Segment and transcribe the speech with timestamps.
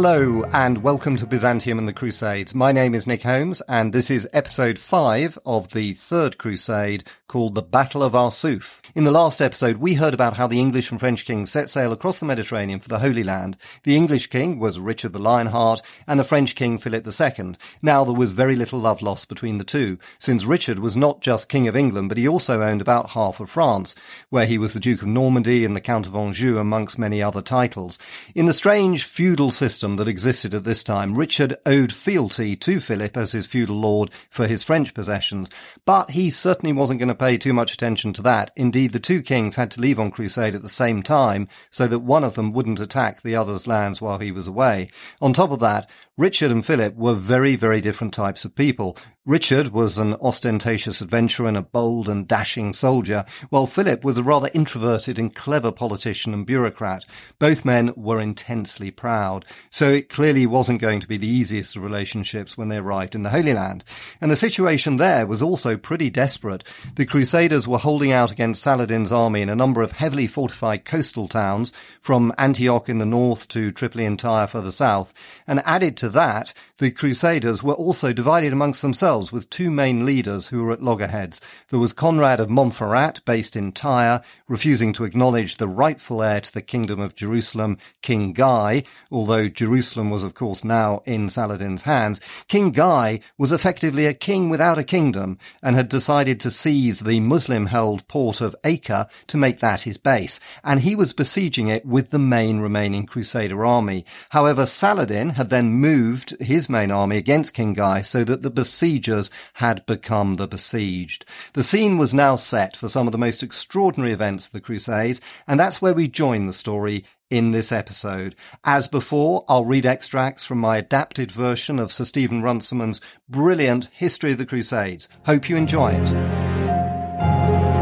[0.00, 2.54] Hello and welcome to Byzantium and the Crusades.
[2.54, 7.56] My name is Nick Holmes and this is episode 5 of the third crusade called
[7.56, 8.80] the Battle of Arsuf.
[8.94, 11.90] In the last episode we heard about how the English and French kings set sail
[11.90, 13.56] across the Mediterranean for the Holy Land.
[13.82, 17.56] The English king was Richard the Lionheart and the French king Philip II.
[17.82, 21.48] Now there was very little love lost between the two, since Richard was not just
[21.48, 23.96] king of England but he also owned about half of France,
[24.30, 27.42] where he was the Duke of Normandy and the Count of Anjou amongst many other
[27.42, 27.98] titles.
[28.36, 32.78] In the strange feudal system system that existed at this time, Richard owed fealty to
[32.80, 35.48] Philip as his feudal lord for his French possessions,
[35.86, 38.50] but he certainly wasn't going to pay too much attention to that.
[38.54, 42.00] Indeed, the two kings had to leave on crusade at the same time so that
[42.00, 44.90] one of them wouldn't attack the other's lands while he was away.
[45.22, 45.88] On top of that,
[46.18, 48.96] Richard and Philip were very, very different types of people.
[49.24, 54.22] Richard was an ostentatious adventurer and a bold and dashing soldier, while Philip was a
[54.22, 57.04] rather introverted and clever politician and bureaucrat.
[57.38, 61.84] Both men were intensely proud, so it clearly wasn't going to be the easiest of
[61.84, 63.84] relationships when they arrived in the Holy Land.
[64.20, 66.64] And the situation there was also pretty desperate.
[66.96, 71.28] The Crusaders were holding out against Saladin's army in a number of heavily fortified coastal
[71.28, 75.12] towns, from Antioch in the north to Tripoli and Tyre further south,
[75.46, 80.48] and added to that, the Crusaders were also divided amongst themselves with two main leaders
[80.48, 81.40] who were at loggerheads.
[81.70, 86.54] There was Conrad of Montferrat, based in Tyre, refusing to acknowledge the rightful heir to
[86.54, 92.20] the kingdom of Jerusalem, King Guy, although Jerusalem was of course now in Saladin's hands.
[92.46, 97.20] King Guy was effectively a king without a kingdom and had decided to seize the
[97.20, 102.10] Muslim-held port of Acre to make that his base, and he was besieging it with
[102.10, 104.04] the main remaining Crusader army.
[104.30, 105.97] However, Saladin had then moved
[106.40, 111.24] his main army against King Guy so that the besiegers had become the besieged.
[111.54, 115.20] The scene was now set for some of the most extraordinary events of the Crusades,
[115.46, 118.34] and that's where we join the story in this episode.
[118.64, 124.32] As before, I'll read extracts from my adapted version of Sir Stephen Runciman's brilliant History
[124.32, 125.08] of the Crusades.
[125.26, 127.77] Hope you enjoy it.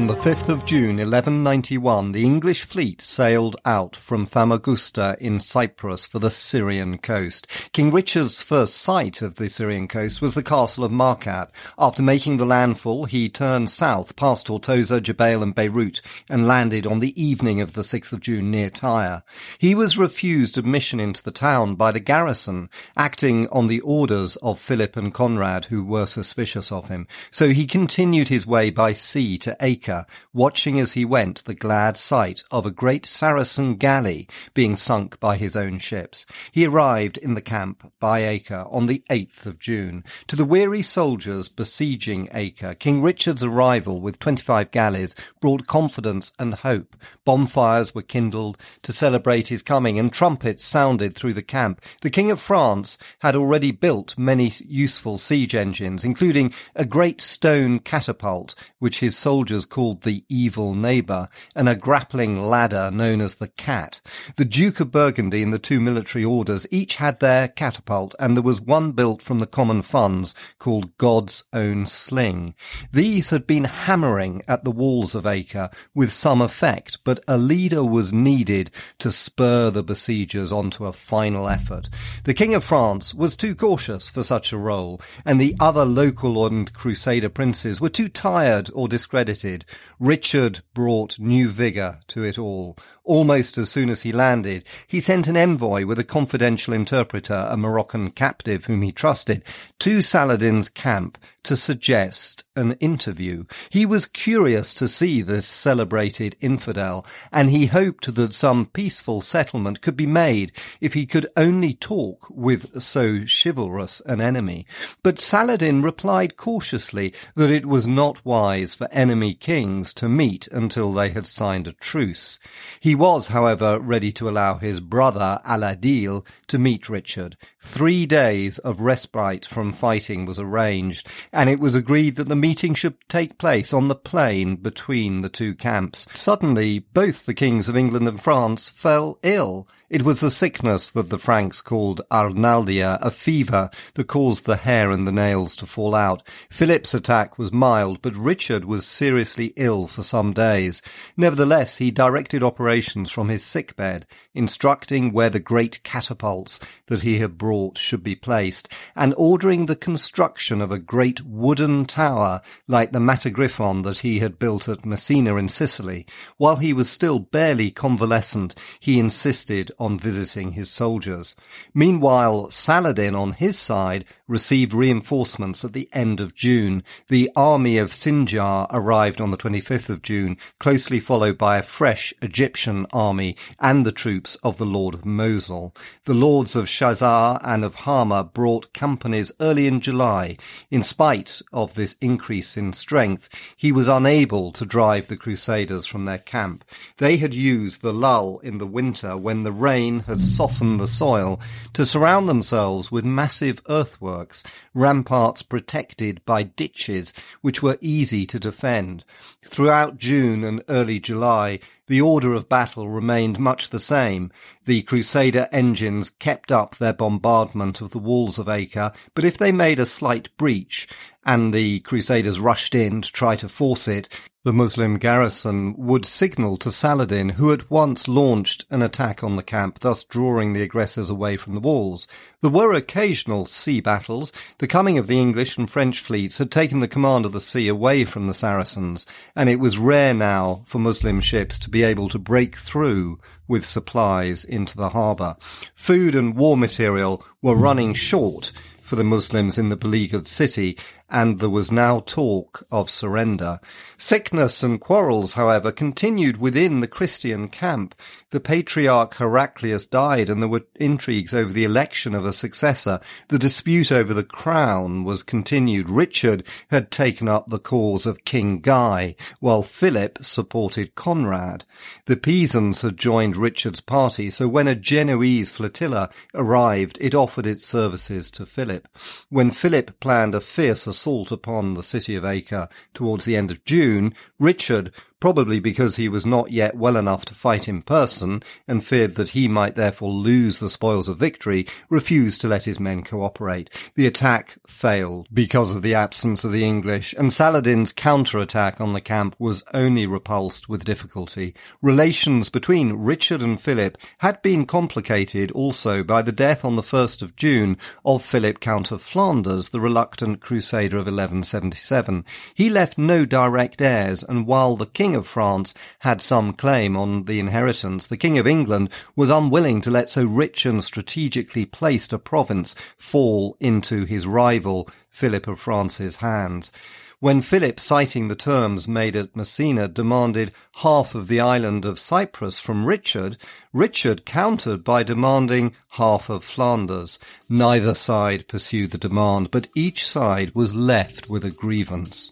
[0.00, 6.06] On the 5th of June 1191, the English fleet sailed out from Famagusta in Cyprus
[6.06, 7.46] for the Syrian coast.
[7.74, 11.50] King Richard's first sight of the Syrian coast was the castle of Markab.
[11.78, 16.00] After making the landfall, he turned south past Tortosa, Jabail and Beirut
[16.30, 19.22] and landed on the evening of the 6th of June near Tyre.
[19.58, 24.58] He was refused admission into the town by the garrison, acting on the orders of
[24.58, 27.06] Philip and Conrad, who were suspicious of him.
[27.30, 29.89] So he continued his way by sea to Acre
[30.32, 35.36] watching as he went the glad sight of a great Saracen galley being sunk by
[35.36, 36.26] his own ships.
[36.52, 40.04] He arrived in the camp by Acre on the 8th of June.
[40.28, 46.54] To the weary soldiers besieging Acre, King Richard's arrival with 25 galleys brought confidence and
[46.54, 46.96] hope.
[47.24, 51.80] Bonfires were kindled to celebrate his coming and trumpets sounded through the camp.
[52.02, 57.78] The King of France had already built many useful siege engines, including a great stone
[57.78, 63.48] catapult, which his soldiers called the Evil Neighbour, and a grappling ladder known as the
[63.48, 64.00] Cat.
[64.36, 68.42] The Duke of Burgundy and the two military orders each had their catapult, and there
[68.42, 72.54] was one built from the common funds called God's Own Sling.
[72.92, 77.84] These had been hammering at the walls of Acre with some effect, but a leader
[77.84, 81.88] was needed to spur the besiegers onto a final effort.
[82.24, 86.44] The King of France was too cautious for such a role, and the other local
[86.46, 89.59] and crusader princes were too tired or discredited
[89.98, 92.76] Richard brought new vigour to it all.
[93.04, 97.56] Almost as soon as he landed, he sent an envoy with a confidential interpreter, a
[97.56, 99.42] Moroccan captive whom he trusted,
[99.80, 103.44] to Saladin's camp to suggest an interview.
[103.70, 109.80] He was curious to see this celebrated infidel, and he hoped that some peaceful settlement
[109.80, 114.66] could be made if he could only talk with so chivalrous an enemy.
[115.02, 120.92] But Saladin replied cautiously that it was not wise for enemy kings to meet until
[120.92, 122.38] they had signed a truce.
[122.80, 127.36] He was, however, ready to allow his brother Al-Adil to meet Richard.
[127.62, 132.74] Three days of respite from fighting was arranged, and it was agreed that the meeting
[132.74, 136.06] should take place on the plain between the two camps.
[136.12, 139.68] Suddenly, both the kings of England and France fell ill.
[139.90, 144.92] It was the sickness that the Franks called Arnaldia, a fever that caused the hair
[144.92, 146.22] and the nails to fall out.
[146.48, 150.80] Philip's attack was mild, but Richard was seriously ill for some days.
[151.16, 157.18] Nevertheless, he directed operations from his sick bed, instructing where the great catapults that he
[157.18, 162.92] had brought should be placed, and ordering the construction of a great wooden tower like
[162.92, 166.06] the Matagriffon that he had built at Messina in Sicily.
[166.36, 171.34] While he was still barely convalescent, he insisted on visiting his soldiers.
[171.74, 176.84] Meanwhile, Saladin on his side received reinforcements at the end of June.
[177.08, 182.14] The army of Sinjar arrived on the 25th of June, closely followed by a fresh
[182.22, 185.74] Egyptian army and the troops of the Lord of Mosul.
[186.04, 190.36] The lords of Shaizar and of Hama brought companies early in July.
[190.70, 191.09] In spite
[191.52, 196.64] of this increase in strength, he was unable to drive the Crusaders from their camp.
[196.98, 201.40] They had used the lull in the winter when the rain had softened the soil
[201.72, 209.04] to surround themselves with massive earthworks, ramparts protected by ditches which were easy to defend.
[209.44, 211.58] Throughout June and early July,
[211.90, 214.30] the order of battle remained much the same.
[214.64, 219.50] The Crusader engines kept up their bombardment of the walls of Acre, but if they
[219.50, 220.86] made a slight breach,
[221.26, 224.08] and the Crusaders rushed in to try to force it,
[224.42, 229.42] the Muslim garrison would signal to Saladin, who at once launched an attack on the
[229.42, 232.08] camp, thus drawing the aggressors away from the walls.
[232.40, 234.32] There were occasional sea battles.
[234.56, 237.68] The coming of the English and French fleets had taken the command of the sea
[237.68, 239.06] away from the Saracens,
[239.36, 243.66] and it was rare now for Muslim ships to be able to break through with
[243.66, 245.36] supplies into the harbour.
[245.74, 248.52] Food and war material were running short
[248.90, 250.76] for the Muslims in the beleaguered city,
[251.10, 253.58] and there was now talk of surrender.
[253.96, 257.94] Sickness and quarrels, however, continued within the Christian camp.
[258.30, 263.00] The patriarch Heraclius died, and there were intrigues over the election of a successor.
[263.28, 265.90] The dispute over the crown was continued.
[265.90, 271.64] Richard had taken up the cause of King Guy, while Philip supported Conrad.
[272.06, 277.66] The Pisans had joined Richard's party, so when a Genoese flotilla arrived, it offered its
[277.66, 278.86] services to Philip.
[279.28, 280.99] When Philip planned a fierce assault
[281.32, 286.26] upon the city of Acre towards the end of June, Richard probably because he was
[286.26, 290.58] not yet well enough to fight in person and feared that he might therefore lose
[290.58, 293.70] the spoils of victory, refused to let his men cooperate.
[293.94, 299.00] The attack failed because of the absence of the English, and Saladin's counterattack on the
[299.00, 301.54] camp was only repulsed with difficulty.
[301.82, 307.22] Relations between Richard and Philip had been complicated also by the death on the 1st
[307.22, 312.24] of June of Philip Count of Flanders, the reluctant crusader of 1177.
[312.54, 316.96] He left no direct heirs, and while the king King of France had some claim
[316.96, 321.66] on the inheritance, the King of England was unwilling to let so rich and strategically
[321.66, 326.70] placed a province fall into his rival Philip of France's hands.
[327.18, 332.60] When Philip, citing the terms made at Messina, demanded half of the island of Cyprus
[332.60, 333.36] from Richard,
[333.72, 337.18] Richard countered by demanding half of Flanders.
[337.48, 342.30] Neither side pursued the demand, but each side was left with a grievance.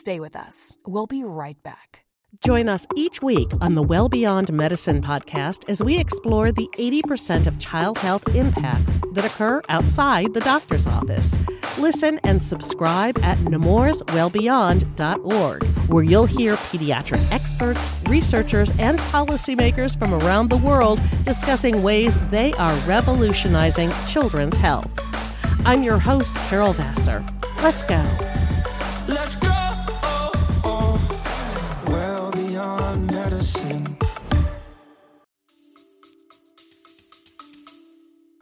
[0.00, 0.78] Stay with us.
[0.86, 2.06] We'll be right back.
[2.40, 7.46] Join us each week on the Well Beyond Medicine podcast as we explore the 80%
[7.46, 11.38] of child health impacts that occur outside the doctor's office.
[11.76, 20.48] Listen and subscribe at nemourswellbeyond.org, where you'll hear pediatric experts, researchers, and policymakers from around
[20.48, 24.98] the world discussing ways they are revolutionizing children's health.
[25.66, 27.22] I'm your host, Carol Vassar.
[27.62, 28.29] Let's go.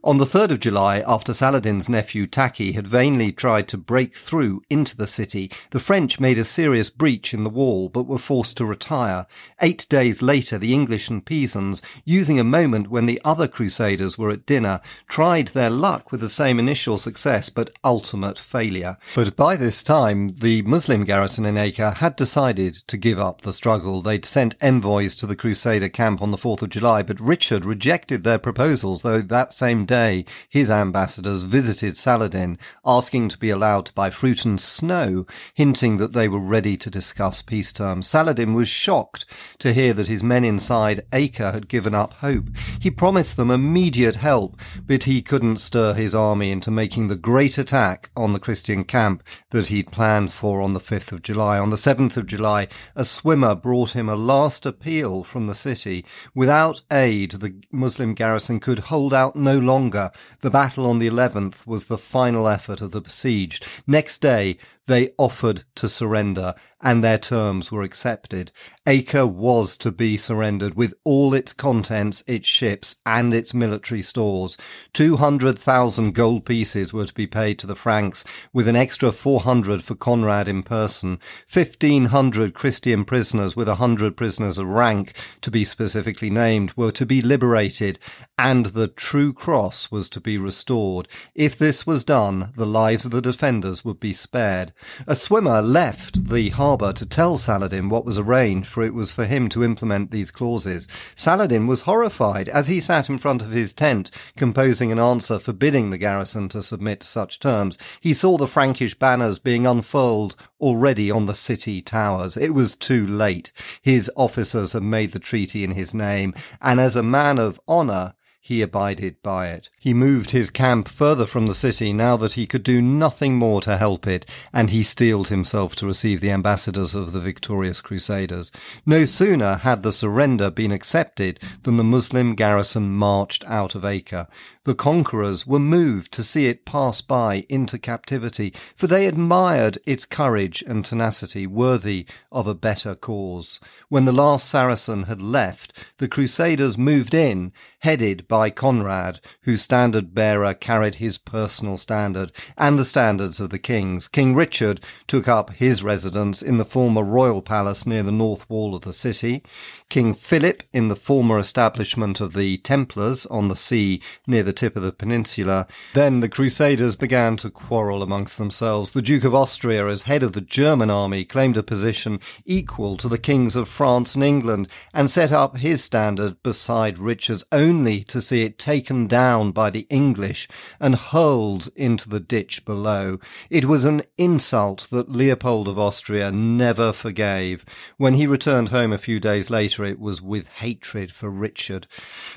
[0.09, 4.63] On the 3rd of July, after Saladin's nephew Taki had vainly tried to break through
[4.71, 8.57] into the city, the French made a serious breach in the wall but were forced
[8.57, 9.27] to retire.
[9.61, 14.31] Eight days later, the English and Pisans, using a moment when the other crusaders were
[14.31, 18.97] at dinner, tried their luck with the same initial success but ultimate failure.
[19.15, 23.53] But by this time, the Muslim garrison in Acre had decided to give up the
[23.53, 24.01] struggle.
[24.01, 28.25] They'd sent envoys to the crusader camp on the 4th of July, but Richard rejected
[28.25, 33.85] their proposals, though that same day day, his ambassadors visited Saladin, asking to be allowed
[33.87, 38.07] to buy fruit and snow, hinting that they were ready to discuss peace terms.
[38.07, 39.25] Saladin was shocked
[39.59, 42.47] to hear that his men inside Acre had given up hope.
[42.81, 47.59] He promised them immediate help, but he couldn't stir his army into making the great
[47.59, 51.59] attack on the Christian camp that he'd planned for on the 5th of July.
[51.59, 56.05] On the 7th of July, a swimmer brought him a last appeal from the city.
[56.35, 59.88] Without aid, the Muslim garrison could hold out no longer.
[59.91, 63.67] The battle on the 11th was the final effort of the besieged.
[63.87, 68.53] Next day, they offered to surrender and their terms were accepted.
[68.87, 74.57] Acre was to be surrendered with all its contents, its ships, and its military stores.
[74.93, 79.97] 200,000 gold pieces were to be paid to the Franks, with an extra 400 for
[79.97, 81.19] Conrad in person.
[81.53, 87.05] 1,500 Christian prisoners, with a 100 prisoners of rank, to be specifically named, were to
[87.05, 87.99] be liberated,
[88.39, 91.09] and the true cross was to be restored.
[91.35, 94.73] If this was done, the lives of the defenders would be spared.
[95.07, 99.25] A swimmer left the harbour to tell Saladin what was arranged, for it was for
[99.25, 100.89] him to implement these clauses.
[101.15, 105.91] Saladin was horrified as he sat in front of his tent, composing an answer forbidding
[105.91, 107.79] the garrison to submit to such terms.
[108.01, 112.37] He saw the Frankish banners being unfurled already on the city towers.
[112.37, 113.53] It was too late.
[113.83, 118.15] His officers had made the treaty in his name, and as a man of honour,
[118.49, 119.69] he abided by it.
[119.79, 123.61] He moved his camp further from the city now that he could do nothing more
[123.61, 124.25] to help it,
[124.55, 128.51] and he steeled himself to receive the ambassadors of the victorious crusaders.
[128.87, 134.27] No sooner had the surrender been accepted than the Muslim garrison marched out of Acre.
[134.69, 140.05] The conquerors were moved to see it pass by into captivity, for they admired its
[140.05, 143.61] courage and tenacity, worthy of a better cause.
[143.89, 150.15] When the last Saracen had left, the crusaders moved in, headed by Conrad, whose standard
[150.15, 154.07] bearer carried his personal standard and the standards of the kings.
[154.07, 158.75] King Richard took up his residence in the former royal palace near the north wall
[158.75, 159.43] of the city.
[159.89, 164.77] King Philip in the former establishment of the Templars on the sea near the tip
[164.77, 165.67] of the peninsula.
[165.95, 168.91] Then the Crusaders began to quarrel amongst themselves.
[168.91, 173.09] The Duke of Austria, as head of the German army, claimed a position equal to
[173.09, 178.21] the kings of France and England and set up his standard beside Richard's only to
[178.21, 183.19] see it taken down by the English and hurled into the ditch below.
[183.49, 187.65] It was an insult that Leopold of Austria never forgave.
[187.97, 191.87] When he returned home a few days later, it was with hatred for Richard.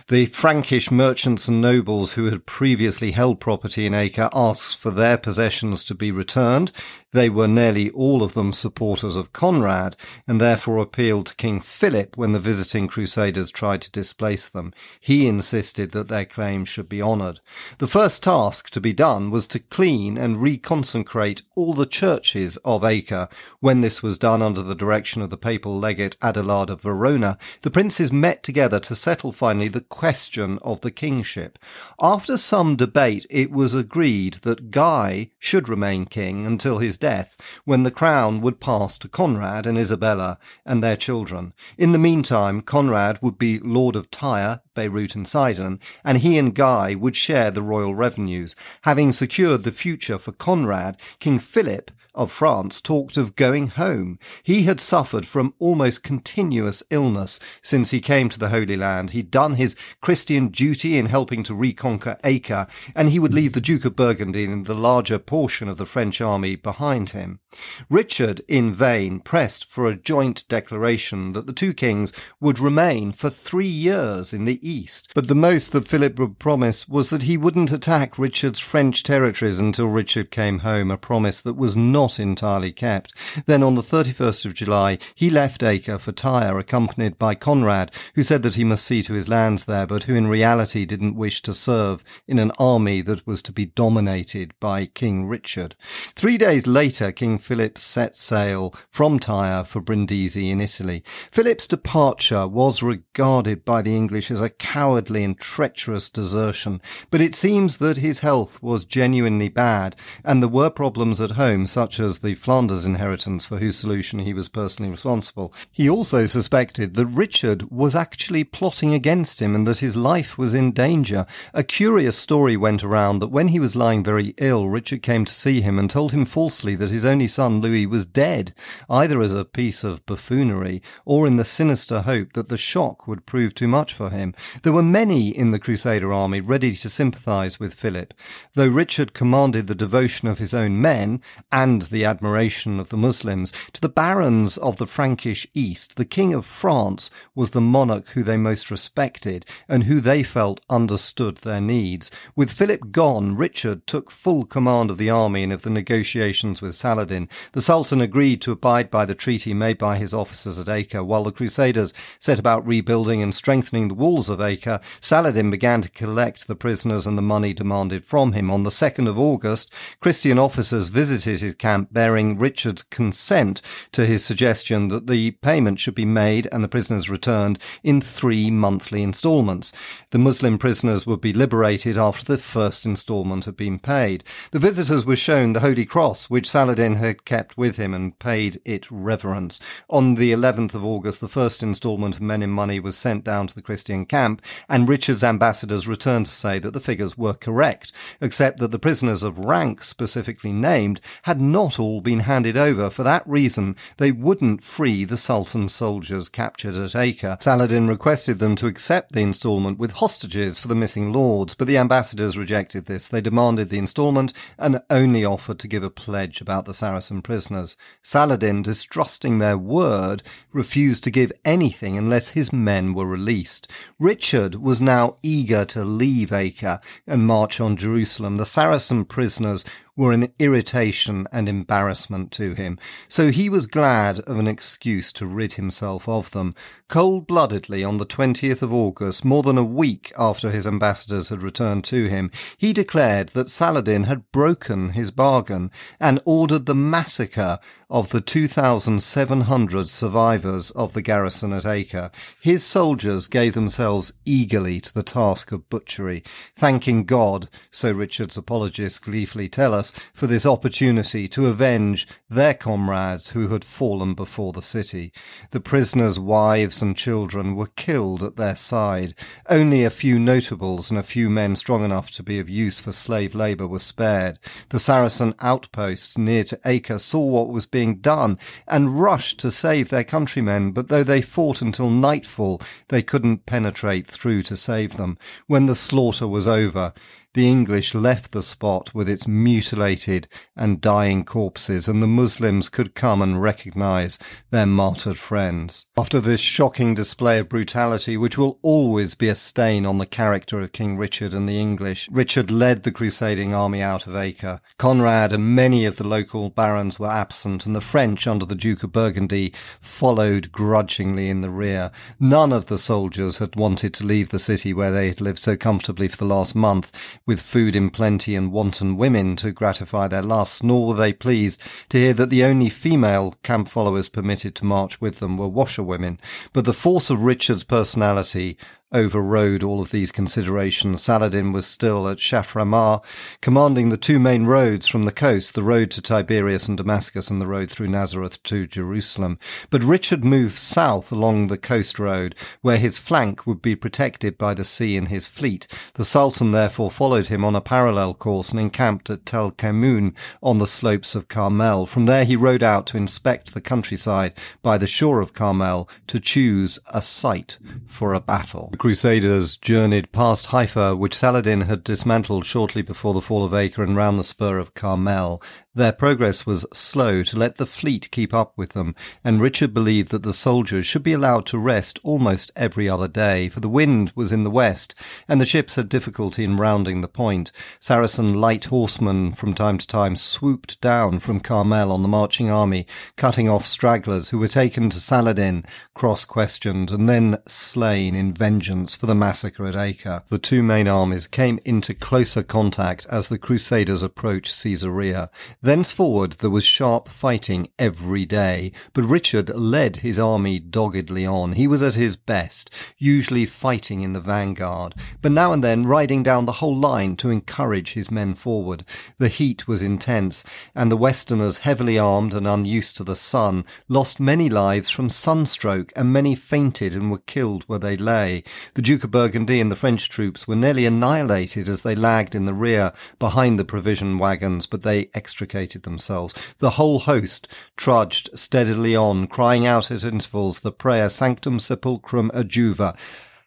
[0.08, 5.18] The Frankish merchants and nobles who had previously held property in Acre asked for their
[5.18, 6.72] possessions to be returned.
[7.14, 12.16] They were nearly all of them supporters of Conrad and therefore appealed to King Philip
[12.16, 14.74] when the visiting crusaders tried to displace them.
[15.02, 17.42] He insisted that their claims should be honoured.
[17.80, 22.86] The first task to be done was to clean and reconsecrate all the churches of
[22.86, 23.28] Acre.
[23.60, 27.72] When this was done under the direction of the papal legate Adelard of Verona, the
[27.72, 31.60] princes met together to settle finally the question of the kingship.
[32.00, 37.84] After some debate, it was agreed that Guy should remain king until his death, when
[37.84, 41.52] the crown would pass to Conrad and Isabella and their children.
[41.78, 46.56] In the meantime, Conrad would be Lord of Tyre, Beirut and Sidon, and he and
[46.56, 48.56] Guy would share the royal revenues.
[48.84, 54.18] Having secured the future for Conrad, King Philip of France talked of going home.
[54.44, 59.10] He had suffered from almost continuous illness since he came to the Holy Land.
[59.10, 63.60] He'd done his Christian duty in helping to reconquer Acre, and he would leave the
[63.60, 67.41] Duke of Burgundy and the larger portion of the French army behind him.
[67.90, 73.30] Richard, in vain, pressed for a joint declaration that the two kings would remain for
[73.30, 75.12] three years in the east.
[75.14, 79.60] But the most that Philip would promise was that he wouldn't attack Richard's French territories
[79.60, 83.14] until Richard came home, a promise that was not entirely kept.
[83.46, 88.24] Then on the 31st of July, he left Acre for Tyre, accompanied by Conrad, who
[88.24, 91.42] said that he must see to his lands there, but who in reality didn't wish
[91.42, 95.76] to serve in an army that was to be dominated by King Richard.
[96.16, 101.04] Three days later, King Philip set sail from Tyre for Brindisi in Italy.
[101.32, 107.36] Philip's departure was regarded by the English as a cowardly and treacherous desertion, but it
[107.36, 112.00] seems that his health was genuinely bad, and there were problems at home, such such
[112.00, 115.52] as the Flanders inheritance for whose solution he was personally responsible.
[115.72, 120.54] He also suspected that Richard was actually plotting against him and that his life was
[120.54, 121.26] in danger.
[121.54, 125.34] A curious story went around that when he was lying very ill, Richard came to
[125.34, 128.54] see him and told him falsely that his only son Louis was dead,
[128.90, 133.26] either as a piece of buffoonery or in the sinister hope that the shock would
[133.26, 134.34] prove too much for him.
[134.64, 138.14] There were many in the Crusader army ready to sympathize with Philip.
[138.54, 141.22] Though Richard commanded the devotion of his own men
[141.52, 146.34] and the admiration of the Muslims, to the barons of the Frankish East, the King
[146.34, 151.62] of France was the monarch who they most respected and who they felt understood their
[151.62, 152.12] needs.
[152.36, 156.76] With Philip gone, Richard took full command of the army and of the negotiations with
[156.76, 157.21] Saladin.
[157.54, 161.24] The Sultan agreed to abide by the treaty made by his officers at Acre, while
[161.24, 164.80] the Crusaders set about rebuilding and strengthening the walls of Acre.
[165.00, 168.50] Saladin began to collect the prisoners and the money demanded from him.
[168.52, 173.62] On the 2nd of August, Christian officers visited his camp bearing Richard's consent
[173.92, 178.52] to his suggestion that the payment should be made and the prisoners returned in three
[178.52, 179.74] monthly instalments.
[180.12, 184.24] The Muslim prisoners would be liberated after the first instalment had been paid.
[184.52, 188.62] The visitors were shown the Holy Cross, which Saladin had kept with him and paid
[188.66, 189.60] it reverence.
[189.90, 193.48] On the 11th of August, the first instalment of men in money was sent down
[193.48, 197.92] to the Christian camp, and Richard's ambassadors returned to say that the figures were correct,
[198.20, 202.90] except that the prisoners of rank specifically named had not all been handed over.
[202.90, 207.38] For that reason, they wouldn't free the Sultan's soldiers captured at Acre.
[207.40, 211.78] Saladin requested them to accept the instalment with hostages for the missing lords, but the
[211.78, 213.08] ambassadors rejected this.
[213.08, 217.76] They demanded the instalment and only offered to give a pledge about the Saracen prisoners.
[218.04, 220.22] Saladin, distrusting their word,
[220.54, 223.68] refused to give anything unless his men were released.
[223.98, 228.36] Richard was now eager to leave Acre and march on Jerusalem.
[228.36, 234.38] The Saracen prisoners were an irritation and embarrassment to him, so he was glad of
[234.38, 236.56] an excuse to rid himself of them.
[236.88, 241.44] Cold bloodedly, on the 20th of August, more than a week after his ambassadors had
[241.44, 247.60] returned to him, he declared that Saladin had broken his bargain and ordered the massacre
[247.90, 252.10] of the 2,700 survivors of the garrison at Acre.
[252.40, 256.24] His soldiers gave themselves eagerly to the task of butchery,
[256.56, 259.81] thanking God, so Richard's apologists gleefully tell us,
[260.14, 265.12] for this opportunity to avenge their comrades who had fallen before the city.
[265.52, 269.14] The prisoners' wives and children were killed at their side.
[269.50, 272.94] Only a few notables and a few men strong enough to be of use for
[272.94, 274.40] slave labour were spared.
[274.70, 279.52] The Saracen outposts near to Acre saw what was being being done and rushed to
[279.52, 284.98] save their countrymen, but though they fought until nightfall, they couldn't penetrate through to save
[284.98, 285.18] them.
[285.48, 286.94] When the slaughter was over,
[287.34, 292.94] the English left the spot with its mutilated and dying corpses, and the Muslims could
[292.94, 294.20] come and recognize
[294.50, 295.86] their martyred friends.
[295.98, 300.60] After this shocking display of brutality, which will always be a stain on the character
[300.60, 304.60] of King Richard and the English, Richard led the crusading army out of Acre.
[304.78, 308.84] Conrad and many of the local barons were absent, and the French, under the Duke
[308.84, 311.92] of Burgundy, followed grudgingly in the rear.
[312.20, 315.56] None of the soldiers had wanted to leave the city where they had lived so
[315.56, 316.92] comfortably for the last month,
[317.26, 321.62] with food in plenty and wanton women to gratify their lusts, nor were they pleased
[321.90, 326.20] to hear that the only female camp followers permitted to march with them were washerwomen.
[326.54, 328.58] But the force of Richard's personality
[328.94, 331.02] overrode all of these considerations.
[331.02, 333.04] Saladin was still at Shaframar,
[333.42, 337.42] commanding the two main roads from the coast, the road to Tiberias and Damascus and
[337.42, 339.40] the road through Nazareth to Jerusalem.
[339.70, 344.54] But Richard moved south along the coast road, where his flank would be protected by
[344.54, 345.68] the sea and his fleet.
[345.94, 350.58] The Sultan therefore followed him on a parallel course and encamped at Tel Kemun on
[350.58, 351.86] the slopes of Carmel.
[351.86, 356.20] From there he rode out to inspect the countryside by the shore of Carmel to
[356.20, 358.74] choose a site for a battle.
[358.82, 363.96] Crusaders journeyed past Haifa, which Saladin had dismantled shortly before the fall of Acre and
[363.96, 365.40] round the spur of Carmel.
[365.76, 370.10] Their progress was slow to let the fleet keep up with them, and Richard believed
[370.10, 374.12] that the soldiers should be allowed to rest almost every other day, for the wind
[374.16, 374.96] was in the west,
[375.28, 377.52] and the ships had difficulty in rounding the point.
[377.80, 382.88] Saracen light horsemen from time to time swooped down from Carmel on the marching army,
[383.16, 385.64] cutting off stragglers who were taken to Saladin,
[385.94, 390.24] cross-questioned, and then slain in vengeance for the massacre at Acre.
[390.30, 395.30] The two main armies came into closer contact as the Crusaders approached Caesarea.
[395.62, 401.54] Thenceforward there was sharp fighting every day, but Richard led his army doggedly on.
[401.54, 406.24] He was at his best, usually fighting in the vanguard, but now and then riding
[406.24, 408.86] down the whole line to encourage his men forward.
[409.18, 414.18] The heat was intense, and the Westerners, heavily armed and unused to the sun, lost
[414.18, 418.46] many lives from sunstroke, and many fainted and were killed where they lay.
[418.74, 422.46] The Duke of Burgundy and the French troops were nearly annihilated as they lagged in
[422.46, 426.34] the rear behind the provision wagons, but they extricated themselves.
[426.60, 427.48] The whole host
[427.78, 432.98] trudged steadily on, crying out at intervals the prayer Sanctum Sepulchrum Adjuva,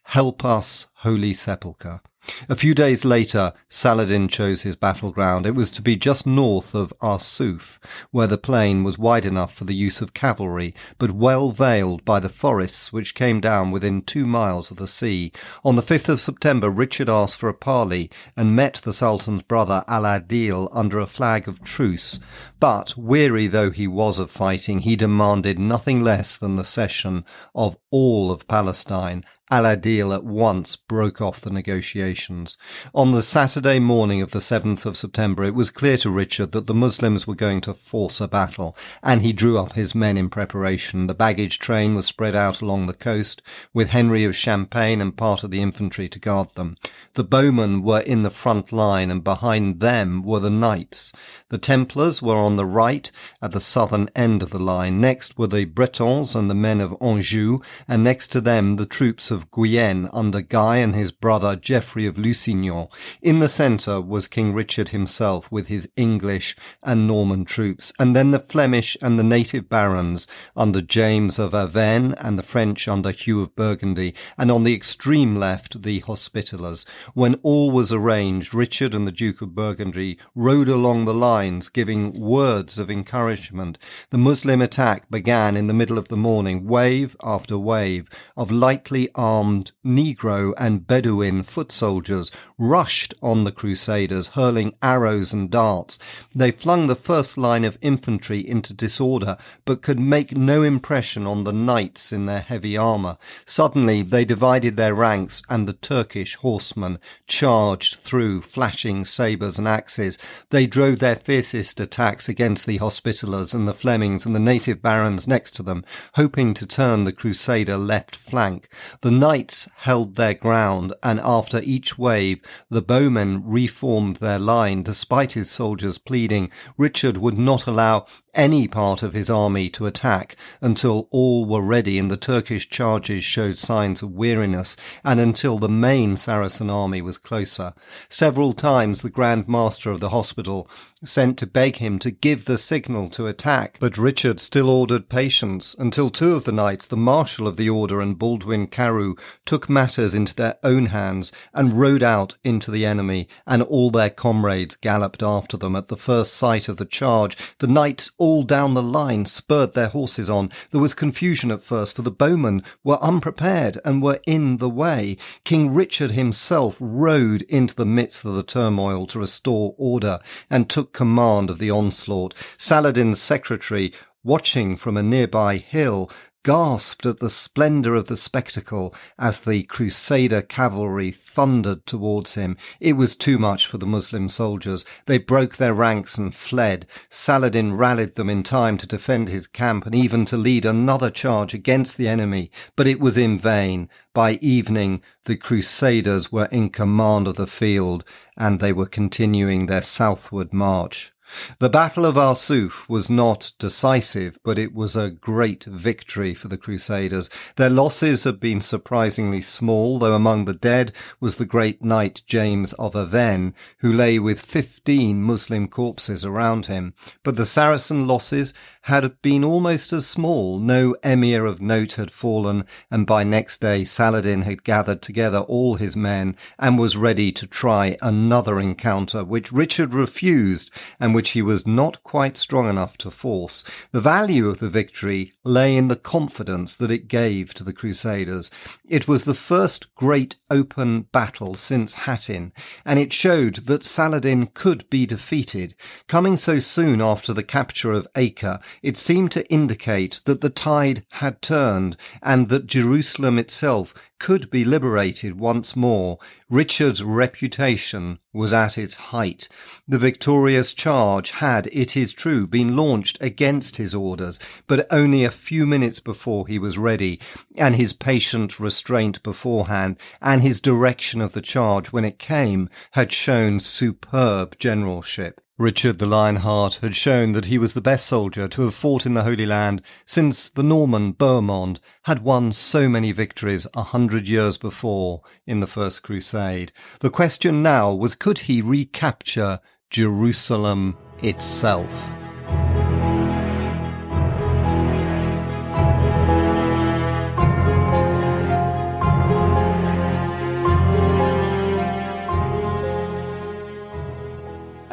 [0.09, 2.01] Help us, Holy Sepulchre.
[2.49, 5.47] A few days later, Saladin chose his battleground.
[5.47, 7.79] It was to be just north of Arsuf,
[8.13, 12.21] where the plain was wide enough for the use of cavalry, but well veiled by
[12.21, 15.33] the forests which came down within two miles of the sea.
[15.65, 19.85] On the 5th of September, Richard asked for a parley and met the Sultan's brother
[19.87, 22.21] Al-Adil under a flag of truce.
[22.59, 27.77] But, weary though he was of fighting, he demanded nothing less than the cession of
[27.91, 32.57] all of Palestine Al-Adil at once broke off the negotiations.
[32.95, 36.67] On the Saturday morning of the 7th of September, it was clear to Richard that
[36.67, 40.31] the Muslims were going to force a battle, and he drew up his men in
[40.31, 41.09] preparation.
[41.09, 43.43] The baggage train was spread out along the coast,
[43.75, 46.79] with Henry of Champagne and part of the infantry to guard them.
[47.13, 51.13] The bowmen were in the front line, and behind them were the knights.
[51.51, 55.03] The Templars were on the right, at the southern end of the line.
[55.03, 59.31] Next were the Bretons and the men of Anjou, and next to them the troops
[59.35, 62.89] of Guienne under Guy and his brother Geoffrey of Lusignan.
[63.21, 68.31] In the centre was King Richard himself with his English and Norman troops, and then
[68.31, 73.43] the Flemish and the native barons under James of Avesnes and the French under Hugh
[73.43, 76.87] of Burgundy, and on the extreme left the Hospitallers.
[77.13, 82.19] When all was arranged, Richard and the Duke of Burgundy rode along the lines, giving
[82.19, 83.77] words of encouragement.
[84.11, 89.09] The Muslim attack began in the middle of the morning, wave after wave of lightly
[89.25, 95.99] armed Negro and Bedouin foot soldiers rushed on the Crusaders, hurling arrows and darts.
[96.35, 101.45] They flung the first line of infantry into disorder, but could make no impression on
[101.45, 103.17] the knights in their heavy armour.
[103.47, 110.19] Suddenly they divided their ranks, and the Turkish horsemen charged through, flashing sabres and axes.
[110.51, 115.27] They drove their fiercest attacks against the Hospitallers and the Flemings and the native barons
[115.27, 115.83] next to them,
[116.15, 118.69] hoping to turn the Crusader left flank.
[119.01, 124.83] The knights held their ground, and after each wave, the bowmen reformed their line.
[124.83, 130.37] Despite his soldiers pleading, Richard would not allow any part of his army to attack
[130.61, 135.69] until all were ready and the Turkish charges showed signs of weariness and until the
[135.69, 137.75] main Saracen army was closer.
[138.09, 140.69] Several times the Grand Master of the hospital
[141.05, 145.77] sent to beg him to give the signal to attack, but Richard still ordered patience
[145.79, 149.15] until two of the knights, the Marshal of the Order and Baldwin Carew,
[149.45, 154.11] took matters into their own hands and rode out into the enemy, and all their
[154.11, 155.77] comrades galloped after them.
[155.77, 159.89] At the first sight of the charge, the knights all down the line spurred their
[159.89, 160.51] horses on.
[160.71, 165.19] There was confusion at first, for the bowmen were unprepared and were in the way.
[165.45, 170.94] King Richard himself rode into the midst of the turmoil to restore order and took
[170.95, 172.33] command of the onslaught.
[172.57, 176.11] Saladin's secretary watching from a nearby hill,
[176.45, 182.57] gasped at the splendour of the spectacle as the Crusader cavalry thundered towards him.
[182.81, 184.85] It was too much for the Muslim soldiers.
[185.07, 186.87] They broke their ranks and fled.
[187.09, 191.55] Saladin rallied them in time to defend his camp and even to lead another charge
[191.55, 193.89] against the enemy, but it was in vain.
[194.13, 198.05] By evening, the Crusaders were in command of the field
[198.37, 201.14] and they were continuing their southward march.
[201.59, 206.57] The Battle of Arsuf was not decisive, but it was a great victory for the
[206.57, 207.31] Crusaders.
[207.57, 212.73] Their losses had been surprisingly small, though among the dead was the great knight James
[212.75, 216.95] of Avesnes, who lay with fifteen Muslim corpses around him.
[217.23, 220.59] But the Saracen losses had been almost as small.
[220.59, 225.77] No emir of note had fallen, and by next day Saladin had gathered together all
[225.77, 230.71] his men and was ready to try another encounter, which Richard refused
[231.15, 233.65] which he was not quite strong enough to force.
[233.93, 238.51] The value of the victory lay in the confidence that it gave to the Crusaders.
[238.87, 242.53] It was the first great open battle since Hattin,
[242.85, 245.75] and it showed that Saladin could be defeated.
[246.09, 251.07] Coming so soon after the capture of Acre, it seemed to indicate that the tide
[251.13, 256.19] had turned and that Jerusalem itself could be liberated once more.
[256.49, 259.49] Richard's reputation was at its height.
[259.89, 265.31] The victorious charge had, it is true, been launched against his orders, but only a
[265.31, 267.21] few minutes before he was ready,
[267.57, 273.13] and his patient restraint beforehand, and his direction of the charge when it came, had
[273.13, 275.41] shown superb generalship.
[275.57, 279.15] Richard the Lionheart had shown that he was the best soldier to have fought in
[279.15, 284.59] the Holy Land since the Norman Bohemond had won so many victories a hundred years
[284.59, 286.73] before in the First Crusade.
[286.99, 292.24] The question now was could he recapture Jerusalem itself?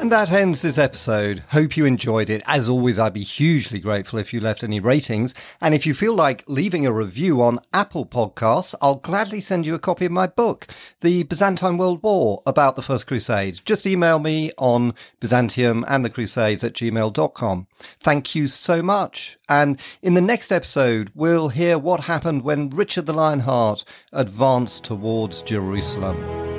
[0.02, 1.44] And that ends this episode.
[1.50, 2.42] Hope you enjoyed it.
[2.48, 5.36] As always, I'd be hugely grateful if you left any ratings.
[5.62, 9.76] And if you feel like leaving a review on Apple Podcasts, I'll gladly send you
[9.76, 10.66] a copy of my book,
[11.02, 13.62] The Byzantine World War, about the First Crusade.
[13.64, 17.68] Just email me on Byzantium and the Crusades at gmail.com.
[18.00, 19.38] Thank you so much.
[19.48, 25.44] And in the next episode, we'll hear what happened when Richard the Lionheart advanced towards
[25.44, 26.51] Jerusalem.